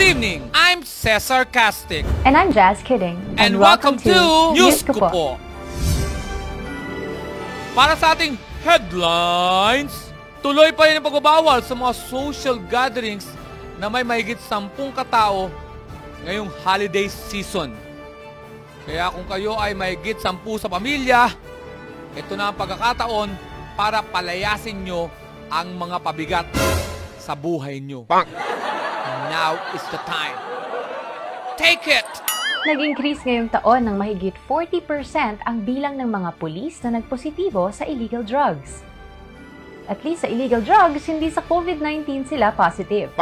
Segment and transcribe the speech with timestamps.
[0.00, 0.48] Good evening!
[0.56, 3.20] I'm Cesar Castic And I'm Jazz Kidding.
[3.36, 5.26] and, welcome, to News ko po.
[7.76, 9.92] Para sa ating headlines,
[10.40, 13.28] tuloy pa rin ang pagbabawal sa mga social gatherings
[13.76, 15.52] na may mahigit sampung katao
[16.24, 17.76] ngayong holiday season.
[18.88, 21.28] Kaya kung kayo ay mahigit sampu sa pamilya,
[22.16, 23.28] ito na ang pagkakataon
[23.76, 25.12] para palayasin nyo
[25.52, 26.48] ang mga pabigat
[27.20, 28.08] sa buhay nyo.
[29.30, 30.34] Now is the time.
[31.54, 32.10] Take it!
[32.66, 38.26] Nag-increase ngayong taon ng mahigit 40% ang bilang ng mga pulis na nagpositibo sa illegal
[38.26, 38.82] drugs.
[39.86, 43.14] At least sa illegal drugs, hindi sa COVID-19 sila positive.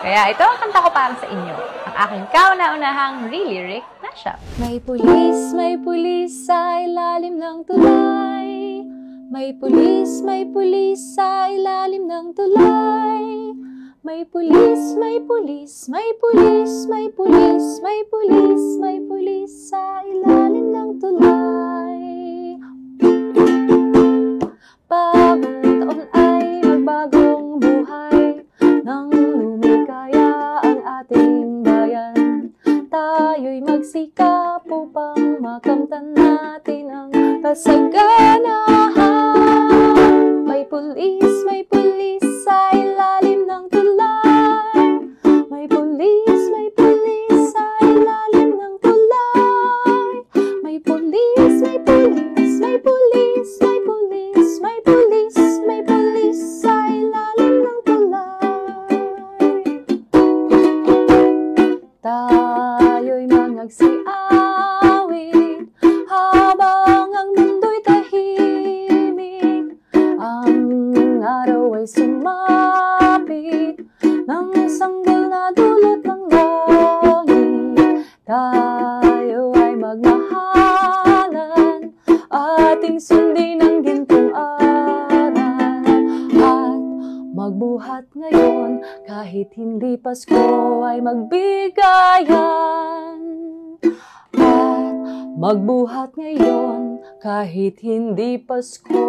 [0.00, 1.56] Kaya ito ang kanta ko para sa inyo.
[1.84, 4.34] Ang aking kauna-unahang re-lyric na siya.
[4.56, 8.80] May pulis, may pulis sa ilalim ng tulay.
[9.28, 13.29] May pulis, may pulis sa ilalim ng tulay.
[14.00, 20.90] May pulis, may pulis, may pulis, may pulis, may pulis, may pulis sa ilalim ng
[20.96, 22.00] tulay.
[24.88, 28.40] Bagong taon ay magbagong buhay?
[28.88, 32.56] Nang lumikaya ang ating bayan.
[32.88, 37.12] Tayo'y magsikap upang makamtan natin ang
[37.44, 38.69] kasaganahan
[54.58, 59.62] may pulis, may pulis sa ilalim ng tulay.
[62.02, 64.02] Tayo'y magsiawit
[66.10, 69.78] habang ang mundo'y tahimik.
[70.18, 78.02] Ang araw ay sumapit ng sanggol na dulot ng langit.
[78.26, 80.50] Tayo ay magmahalan
[82.30, 83.69] ating sundin
[89.50, 92.38] kahit hindi Pasko ay magbigayan
[94.38, 99.02] At magbuhat ngayon kahit hindi Pasko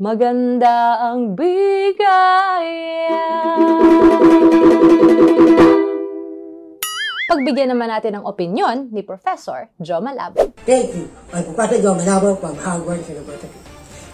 [0.00, 2.00] Maganda ang bigayan
[7.28, 10.56] Pagbigyan naman natin ng opinion ni Professor Joe Malabo.
[10.64, 11.12] Thank you.
[11.28, 13.55] I'm Professor Joe Manabo from Harvard University.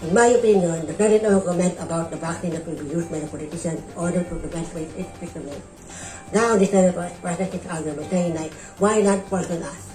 [0.02, 3.20] In my opinion, the Senate will comment about the vaccine that will be used by
[3.22, 5.54] the politicians in order to prevent race effectively.
[6.34, 8.52] Now, the Senate uh, President is arguing saying like,
[8.82, 9.94] why not poison us?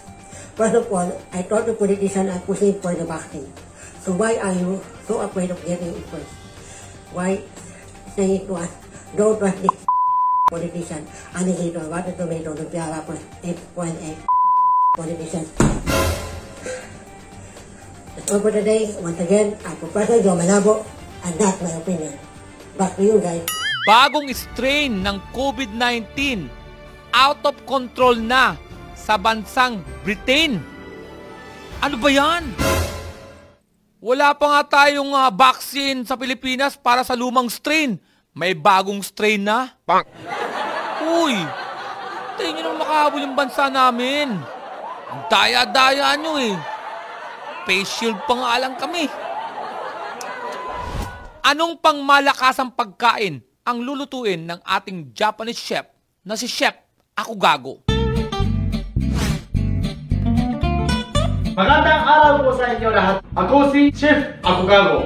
[0.55, 3.51] First of all, I thought the politicians are pushing for the vaccine.
[3.99, 6.31] So why are you so afraid of getting it first?
[7.11, 7.43] Why
[8.15, 8.71] saying to us,
[9.11, 9.85] don't trust this
[10.49, 11.03] politician,
[11.35, 14.23] alligator, water tomato, lumpia, plus 8.8
[14.95, 15.86] politicians.
[18.27, 18.91] That's all for today.
[18.99, 20.83] Once again, I'm Professor Joe Manabo,
[21.23, 22.11] and that's my opinion.
[22.75, 23.47] Back to you guys.
[23.87, 26.51] bagong strain ng COVID-19
[27.15, 28.59] out of control na
[28.99, 30.59] sa bansang Britain.
[31.79, 32.51] Ano ba yan?
[34.03, 37.95] Wala pa nga tayong ah, vaccine sa Pilipinas para sa lumang strain.
[38.35, 39.71] May bagong strain na.
[40.99, 41.39] Uy,
[42.35, 44.35] tingin nyo makahabol yung bansa namin.
[45.15, 46.75] Ang daya-daya nyo eh.
[47.67, 49.11] Face shield pa nga lang kami.
[51.43, 55.83] Anong pangmalakasang pagkain ang lulutuin ng ating Japanese chef
[56.23, 56.71] na si Chef
[57.11, 57.83] Akugago?
[61.59, 63.19] Magandang araw po sa inyo lahat.
[63.35, 65.03] Ako si Chef Akugago.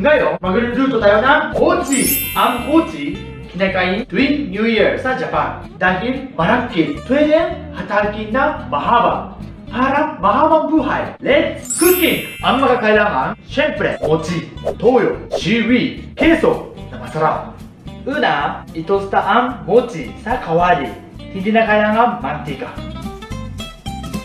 [0.00, 2.32] Ngayon, magluluto tayo ng mochi.
[2.32, 3.20] Ang mochi,
[3.52, 5.68] kinakain tuwing New Year sa Japan.
[5.76, 9.33] Dahil malaki, pwedeng hatakin ng mahaba.
[9.74, 11.18] Para mahabang buhay.
[11.18, 12.30] Let's cooking!
[12.46, 14.46] Ang mga kailangan, syempre, mochi,
[14.78, 17.58] toyo, seaweed, keso na masarap.
[18.06, 20.86] Una, itosta ang mochi sa kawali.
[21.18, 22.70] Hindi na kailangan mantika.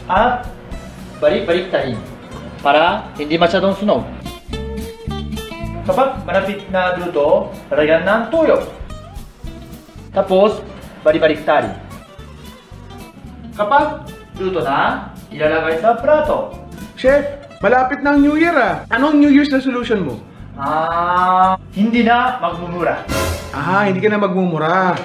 [0.06, 0.46] At
[1.18, 1.98] balik-baliktarin
[2.62, 4.06] para hindi masyadong sunog.
[5.90, 8.70] Kapag malapit na luto, lalagyan ng toyo.
[10.14, 10.62] Tapos,
[11.02, 11.74] balik-balik tali.
[13.58, 14.06] Kapag
[14.38, 16.54] luto na, ilalagay sa plato.
[16.98, 17.24] Chef,
[17.62, 18.84] malapit na ang New Year ah.
[18.90, 20.16] Anong New Year's resolution mo?
[20.60, 23.08] Ah, hindi na magmumura.
[23.56, 24.98] Ah, hindi ka na magmumura.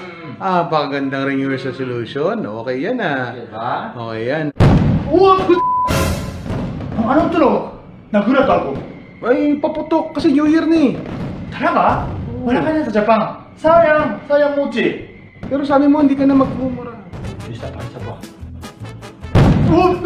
[0.43, 2.43] Ah, pagandang rin New Year's resolution.
[2.43, 3.31] Okay yan ah.
[3.37, 3.73] Diba?
[3.94, 4.47] Okay yan.
[5.06, 5.38] Ko!
[6.99, 7.56] Ang anong tulog?
[8.11, 8.70] Nagulat ako.
[9.25, 10.99] Ay, paputok kasi New Year ni.
[11.55, 12.09] Talaga?
[12.43, 13.20] Wala ka na sa Japan.
[13.55, 15.06] Sayang, sayang mochi.
[15.47, 16.97] Pero sabi mo, hindi ka na magmumura.
[17.47, 18.19] Isa pa, isa pa.
[19.75, 19.97] Oh,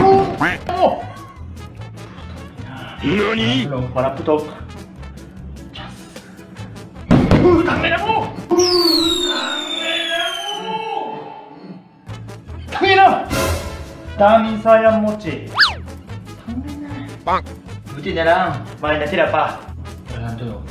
[0.00, 0.26] oh,
[0.68, 0.92] oh.
[3.02, 3.66] Nani?
[3.66, 4.46] Ano, para putok.
[7.40, 8.28] Uh, tangina mo!
[8.46, 10.28] Tangina
[10.60, 10.78] mo!
[12.70, 13.06] Tangina!
[14.20, 15.48] Daming sayang mochi.
[16.44, 16.90] Tangina.
[17.24, 17.44] Bang!
[17.96, 19.58] Buti na lang, may natira pa.
[20.14, 20.69] Wala nang tulog.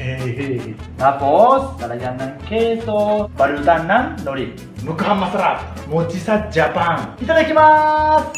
[0.00, 0.72] Okay.
[0.96, 4.56] Tapos, lalagyan ng keso, balutan ng nori.
[4.80, 5.60] Mukhang masarap.
[5.92, 7.04] Mochi sa Japan.
[7.20, 8.32] Itadakimasu!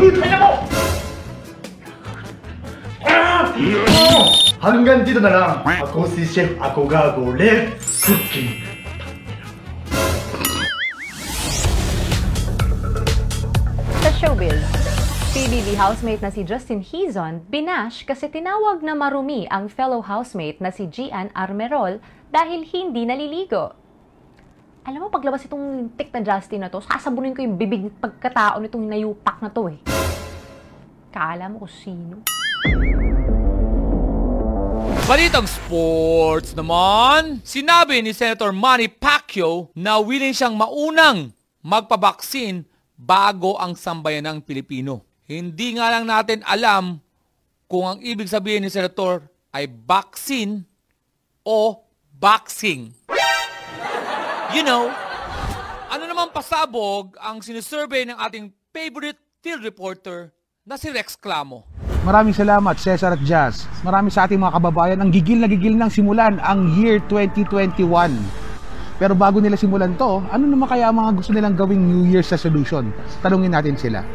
[0.00, 0.52] Uh, kaya mo!
[3.04, 3.52] Ah!
[3.92, 4.24] Oh!
[4.64, 5.52] Hanggang dito na lang.
[5.84, 8.67] Ako si Chef Ako Gago Let's Cooking.
[15.68, 20.72] PBB housemate na si Justin Hizon binash kasi tinawag na marumi ang fellow housemate na
[20.72, 22.00] si Gian Armerol
[22.32, 23.76] dahil hindi naliligo.
[24.88, 28.80] Alam mo, paglabas itong tik na Justin na to, sasabunin ko yung bibig pagkatao nitong
[28.80, 29.76] nayupak na to eh.
[31.12, 32.24] Kala mo kung sino.
[35.04, 41.28] Balitang sports naman, sinabi ni Senator Manny Pacquiao na willing siyang maunang
[41.60, 42.64] magpabaksin
[42.96, 45.07] bago ang sambayan ng Pilipino.
[45.28, 47.04] Hindi nga lang natin alam
[47.68, 50.64] kung ang ibig sabihin ni Senator ay vaccine
[51.44, 51.84] o
[52.16, 52.96] boxing.
[54.56, 54.88] You know,
[55.92, 60.32] ano naman pasabog ang sinisurvey ng ating favorite field reporter
[60.64, 61.68] na si Rex Clamo.
[62.08, 63.68] Maraming salamat, Cesar at Jazz.
[63.84, 67.84] Marami sa ating mga kababayan ang gigil na gigil ng simulan ang year 2021.
[68.96, 72.32] Pero bago nila simulan to, ano naman kaya ang mga gusto nilang gawing New Year's
[72.32, 72.96] resolution?
[73.20, 74.08] Tanungin natin sila.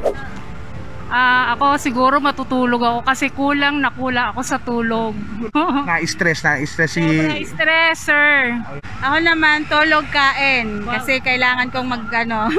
[1.14, 5.14] Ah, ako siguro matutulog ako kasi kulang na kulang ako sa tulog.
[5.86, 7.06] Na-stress, na-stress si...
[7.06, 8.58] Sobra stress, sir.
[9.06, 10.82] Ako naman, tulog kain.
[10.82, 12.50] Kasi kailangan kong mag, ano,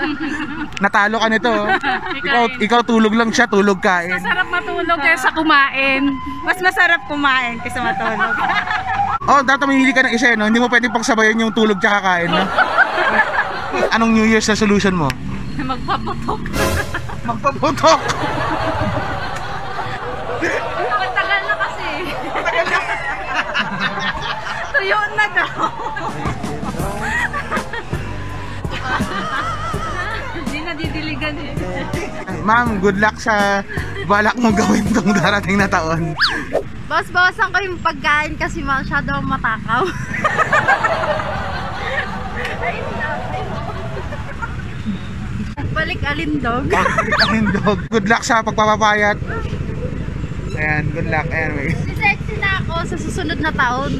[0.84, 1.52] Natalo ka nito.
[2.24, 4.16] ikaw, ikaw tulog lang siya, tulog kain.
[4.16, 6.08] Masarap matulog kaysa kumain.
[6.40, 8.32] mas masarap kumain kaysa matulog.
[9.28, 10.48] Oh, dapat mamili ka ng isa, eh, no?
[10.48, 12.48] Hindi mo pwedeng pagsabayan yung tulog tsaka kain, no?
[13.92, 15.12] Anong New Year's resolution mo?
[15.60, 16.40] Magpaputok.
[17.24, 18.00] Magpaputok!
[21.00, 21.90] Matagal na kasi.
[24.76, 25.56] Tuyo na daw.
[30.36, 31.56] Hindi na didiligan eh.
[32.44, 33.64] Ma'am, good luck sa
[34.04, 36.12] balak mong gawin tong darating na taon.
[36.84, 39.88] Bawas-bawasan ko yung pagkain kasi masyado matakaw.
[45.74, 46.64] Balik alindog.
[47.18, 47.78] Kahindog.
[47.88, 49.18] Good luck sa pagpapapayat.
[50.54, 51.26] Ayan, good luck.
[51.28, 51.74] Anyway.
[51.90, 53.92] Sexy na ako sa susunod na taon.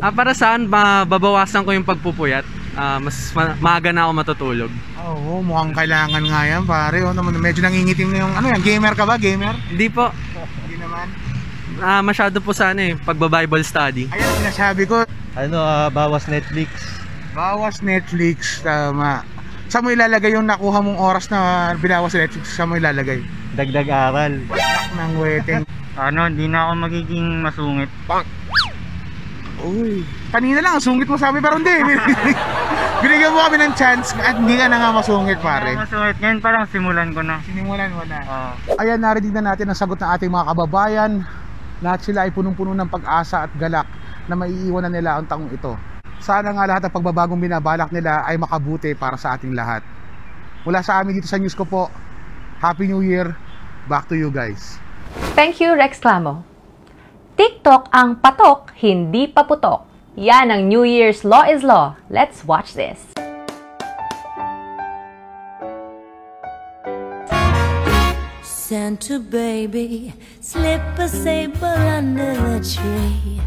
[0.00, 2.42] Ah, para saan mababawasan ko yung pagpupuyat?
[2.74, 4.72] Ah, mas ma- maaga na ako matutulog.
[4.98, 7.04] Oo, mukhang kailangan nga yan, pare.
[7.04, 9.14] Oh, naman, medyo nangingitim na yung, ano yan, gamer ka ba?
[9.14, 9.52] Gamer?
[9.68, 10.08] Hindi po.
[10.64, 11.06] Hindi naman.
[11.76, 14.08] Ah, masyado po sana eh, pagba-Bible study.
[14.08, 15.04] Ayan, ang sinasabi ko,
[15.36, 16.70] Ano, ah, bawas Netflix.
[17.30, 19.22] bawas Netflix, tama.
[19.74, 22.46] Saan mo ilalagay yung nakuha mong oras na binawas sa Netflix?
[22.54, 23.26] Saan mo ilalagay?
[23.58, 24.46] Dagdag aral.
[24.46, 25.66] Nak ng weteng.
[25.98, 27.90] Ano, hindi na ako magiging masungit.
[29.66, 30.06] Uy.
[30.30, 31.74] Kanina lang, ang sungit mo sa amin, pero hindi.
[33.02, 35.74] Binigyan mo kami ng chance at hindi ka na nga masungit, pare.
[35.74, 36.22] Masungit.
[36.22, 37.42] Ngayon parang simulan ko na.
[37.42, 38.18] Sinimulan mo na.
[38.30, 38.54] Ah.
[38.78, 41.26] Ayan, narinig na natin ang sagot ng ating mga kababayan.
[41.82, 43.90] Lahat sila ay punong-puno ng pag-asa at galak
[44.30, 45.74] na maiiwan na nila ang taong ito.
[46.24, 49.84] Sana nga lahat ng pagbabagong binabalak nila ay makabuti para sa ating lahat.
[50.64, 51.92] Mula sa amin dito sa news ko po,
[52.64, 53.36] Happy New Year.
[53.92, 54.80] Back to you guys.
[55.36, 56.40] Thank you, Rex Clamo.
[57.36, 59.84] TikTok ang patok, hindi paputok.
[60.16, 62.00] Yan ang New Year's Law is Law.
[62.08, 63.04] Let's watch this.
[68.40, 73.44] Santa baby, slip a sable under the tree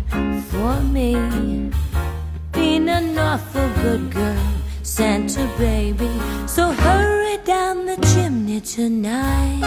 [0.53, 1.17] for me.
[2.77, 4.53] Been an awful good girl,
[4.83, 6.13] Santa baby.
[6.45, 9.65] So hurry down the chimney tonight.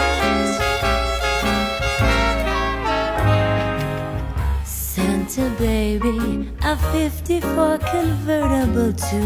[4.63, 9.19] Santa baby, a 54 convertible to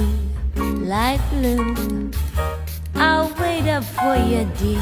[0.82, 2.10] light blue.
[2.96, 4.82] I'll wait up for you, dear.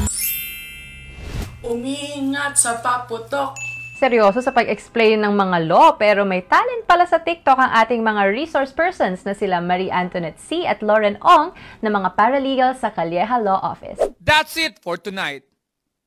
[1.60, 3.73] Umiingat sa paputok.
[3.94, 8.26] Seryoso sa pag-explain ng mga law pero may talent pala sa TikTok ang ating mga
[8.26, 10.66] resource persons na sila Marie Antoinette C.
[10.66, 14.02] at Lauren Ong na mga paralegal sa Calleja Law Office.
[14.18, 15.46] That's it for tonight.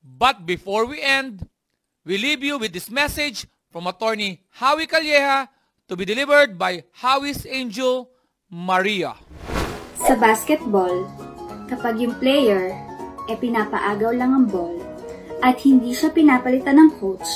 [0.03, 1.47] But before we end,
[2.03, 5.47] we leave you with this message from attorney Howie Calleja
[5.87, 8.11] to be delivered by Howie's angel,
[8.51, 9.15] Maria.
[9.95, 11.07] Sa basketball,
[11.71, 12.75] kapag yung player
[13.31, 14.75] e pinapaagaw lang ang ball
[15.39, 17.27] at hindi siya pinapalitan ng coach,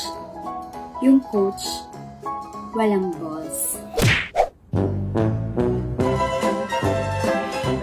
[1.02, 1.66] yung coach
[2.78, 3.82] walang balls.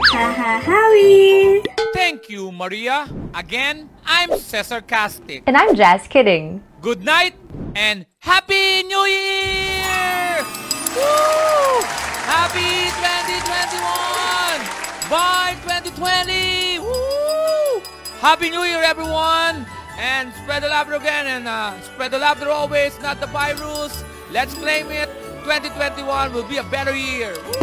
[0.08, 1.60] Haha, Howie!
[1.92, 3.10] Thank you, Maria.
[3.34, 5.42] Again, I'm Cesar Castic.
[5.50, 6.62] And I'm Jazz Kidding.
[6.80, 7.34] Good night
[7.74, 10.46] and Happy New Year!
[10.94, 11.82] Woo!
[12.22, 15.10] Happy 2021!
[15.10, 16.86] Bye 2020!
[16.86, 17.82] Woo!
[18.22, 19.66] Happy New Year, everyone!
[19.98, 24.04] And spread the laughter again and uh, spread the laughter always, not the virus.
[24.30, 25.08] Let's claim it.
[25.42, 27.34] 2021 will be a better year.
[27.46, 27.57] Woo!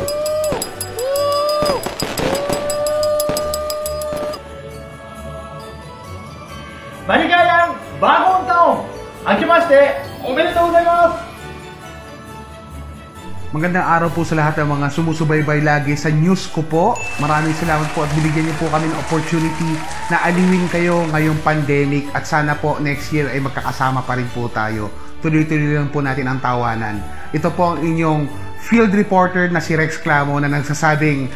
[13.55, 16.99] Magandang araw po sa lahat ng mga sumusubaybay lagi sa news ko po.
[17.23, 19.79] Maraming salamat po at binigyan niyo po kami ng opportunity
[20.11, 24.51] na aliwin kayo ngayong pandemic at sana po next year ay magkakasama pa rin po
[24.51, 24.91] tayo.
[25.23, 26.99] Tuloy-tuloy lang po natin ang tawanan.
[27.31, 28.27] Ito po ang inyong
[28.59, 31.31] field reporter na si Rex Clamo na nagsasabing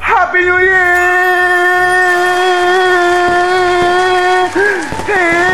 [0.00, 0.88] Happy New Year!
[5.04, 5.44] Hey!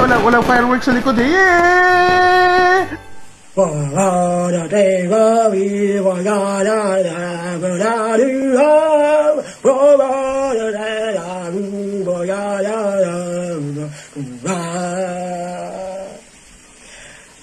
[0.00, 1.28] Wala, walang fireworks sa likod eh.
[1.28, 2.53] Yeah!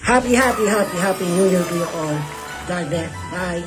[0.04, 2.20] Happy, happy, happy, happy New Year to you all.
[2.68, 3.08] God bless.
[3.32, 3.64] Bye.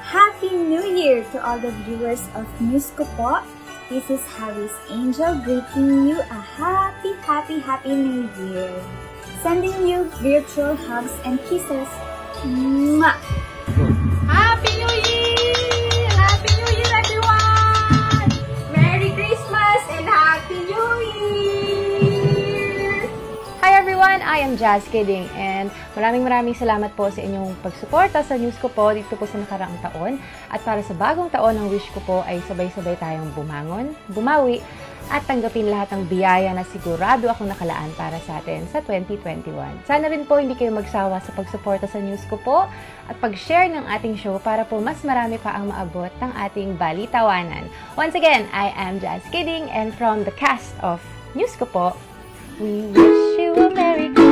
[0.00, 3.44] Happy New Year to all the viewers of News ko po.
[3.92, 8.72] This is Harry's Angel greeting you a happy, happy, happy New Year.
[9.42, 11.90] Sending you virtual hugs and kisses.
[12.42, 13.14] Mwah!
[14.24, 16.08] Happy New Year!
[16.16, 18.28] Happy New Year, everyone!
[18.72, 23.06] Merry Christmas and Happy New Year!
[23.60, 24.24] Hi everyone!
[24.24, 28.72] I am Jazz Kidding and maraming maraming salamat po sa inyong pagsuporta sa news ko
[28.72, 30.12] po dito po sa nakaraang taon.
[30.48, 34.64] At para sa bagong taon, ang wish ko po ay sabay-sabay tayong bumangon, bumawi,
[35.10, 39.50] at tanggapin lahat ng biyaya na sigurado akong nakalaan para sa atin sa 2021.
[39.86, 42.66] Sana rin po hindi kayo magsawa sa pagsuporta sa news ko po
[43.06, 47.70] at pag-share ng ating show para po mas marami pa ang maabot ng ating balitawanan.
[47.94, 50.98] Once again, I am Jazz Kidding and from the cast of
[51.36, 51.86] News ko po,
[52.56, 54.25] we wish you a Merry Christmas,